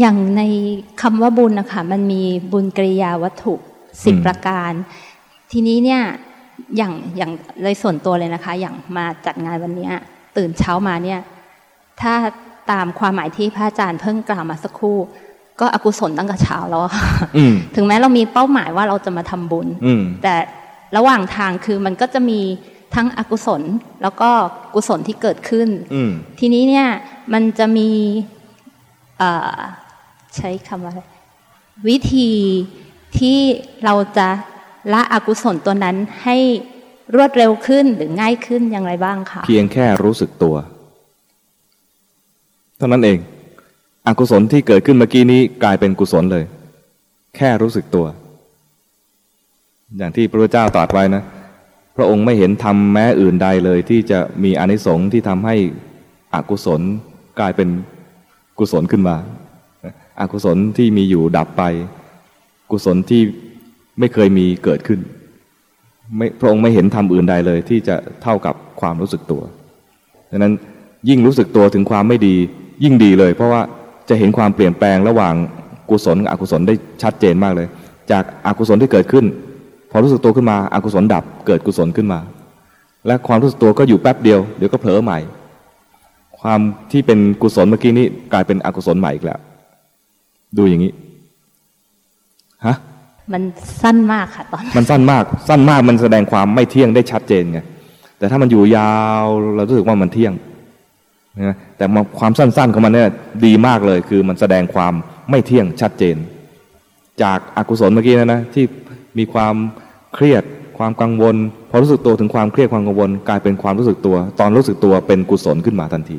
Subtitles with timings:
[0.00, 0.42] อย่างใน
[1.02, 3.54] คำว่าบุญนะคะมันมีบุญกริยาวัตถุ
[4.04, 4.72] สิบประการ
[5.52, 6.02] ทีนี้เนี่ย
[6.76, 7.30] อย่างอย่าง
[7.62, 9.90] เลยส่วนตัวเลยนะคะ อย่างมาจัดงานวันนี้
[10.36, 11.20] ตื่นเช้ามาเนี่ย
[12.00, 12.14] ถ้า
[12.70, 14.98] ตามความหมายที่พระอาจารย์เพิ่งกล่าวมาสักครู่
[15.60, 17.06] ก็อกุศลตั้งแต่เช้าแล้วค่ะ
[17.74, 19.68] ถึงแม้เรามีเป้าหมายว่าเราจะมาทำบุญ
[20.22, 20.34] แต่
[20.96, 22.40] ระหว่างทางคือมันก็จะมี
[22.94, 23.62] ทั้งอกุศล
[24.02, 24.30] แล้วก็
[24.74, 25.68] กุศลที่เกิดขึ้น
[26.38, 26.86] ทีนี้เนี่ย
[27.32, 27.88] มันจะมี
[30.36, 30.94] ใช้คำว่า
[31.88, 32.30] วิธี
[33.18, 33.38] ที่
[33.84, 34.28] เราจะ
[34.92, 36.36] ละอกุศลตัวนั้นให้
[37.16, 40.54] รวดเร็วขึ้นหรือง่ายขึ้นอย่างไรบ้างคะเพียงแค่รู้สึกตัว
[42.78, 43.18] เท่านั้นเอง
[44.06, 46.44] อกุศลที่เกิดขึ้นเมื่อกี้นี้กลายเป็นกุศลเลย
[47.36, 48.06] แค่รู้สึกตัว
[49.96, 51.22] อย่างที่พระพุทธเจ้าตรัสไว้นะ
[51.96, 55.56] พระองค์ไม่เห็นทำแม้อื่นใดเลย ที่จะมีอนิสงส์ที่ทำให้
[56.34, 56.80] อกุศล
[57.40, 57.68] กลายเป็น
[58.58, 59.16] กุศลขึ้นมา
[60.20, 61.62] อกุศลที่มีอยู่ดับไป
[62.70, 63.22] กุศลที่
[63.98, 65.00] ไม่เคยมีเกิดขึ้น
[66.16, 69.42] ไม่พระองค์ไม่เห็นทำอื่นใดเลย ที่จะเท่ากับความรู้สึกตัว
[70.30, 70.54] ดังนั้น
[71.08, 72.34] ยิ่งรู้สึกตัวถึงความไม่ดี
[72.84, 73.62] ยิ่งดีเลย เพราะว่า
[74.08, 75.34] จะเห็นความเปลี่ยนแปลงระหว่าง
[75.90, 77.68] กุศลกับอกุศลได้ชัดเจนมากเลย
[78.10, 79.24] จากอากุศลที่เกิดขึ้น
[79.90, 82.20] พอรู้สึกตัวขึ้นมาอากุศลดับเกิดกุศลขึ้นมา
[83.06, 85.18] และความรู้สึกตัวก็อยู่แป๊บเดียวเดี๋ยวก็เผลอใหม่
[86.46, 86.60] ความ
[86.92, 89.38] ที่เป็นกุศลเมื่อกี้นี้กลายเป็นอกุศลใหม่อีกแล้ว
[90.56, 90.92] ดูอย่างนี้
[92.66, 92.76] ฮะ
[93.32, 93.42] มัน
[93.82, 97.60] สั้นมากค่ะตอนมันสั้นมาก สั้นมากมันแสดงความไม่เที่ยงได้ชัดเจนไง
[98.18, 100.32] แต่ถ้ามันอยู่ยาวเรารู้สึกว่ามันเที่ยง
[101.48, 101.84] นะแต่
[102.18, 103.10] ความสั้นๆของมันเนี่ย
[103.44, 104.94] ดีมากเลย คือมันแสดงความ
[105.30, 106.16] ไม่เที่ยงชัดเจน
[107.22, 108.64] จากอากุศลเมื่อกี้นะนะที่
[109.18, 109.54] มีความ
[110.14, 110.44] เครียด
[110.78, 111.36] ความกังวล
[111.70, 116.18] พอรู้สึกตัวถึงความเครียดความกังวล กลายเป็นความรู้สึกตัว ตอนรู้สึกตัวเป็นกุศลขึ้นมาทันที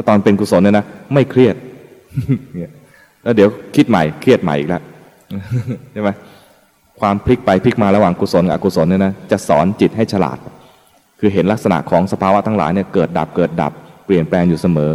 [0.00, 0.84] แล้วตอนเป็นกุศลเนี่ยนะ
[1.14, 1.56] ไม่เครียด
[3.22, 4.82] แล้วเดี๋ยวคิดใหม่เครียดใหม่อีกแล้ว
[5.92, 6.10] ใช่ไหม
[7.00, 10.38] ความพลิกไปพลิกมาระหว่างกุศลกับอกุศลเนี่ยนะจะสอนจิตให้ฉลาด
[11.20, 13.72] คือเห็นลักษณะของสภาวะทั้งหลายเนี่ยเกิดดับเกิดดับ
[14.06, 14.92] เปลี่ยนแปลงอยู่เสมอ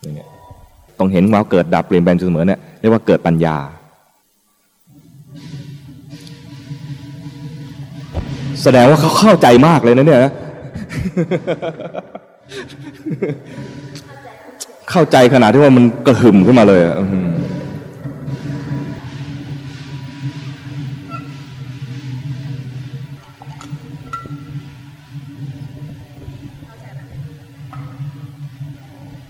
[0.00, 0.28] อย่างเงี้ย
[0.98, 3.56] ต้องเห็นว่าเกิดดับเปลี่ยนแปลงอยู่เสมอเนี่ยเรียกว่าเกิดปัญญา
[8.62, 10.20] แสดงว่าเขาเข้าใจมากเลยนะเนี่ย
[14.90, 17.19] เข้าใจขนาดที่ว่ามันกระหึ่มขึ้นมาเลยอื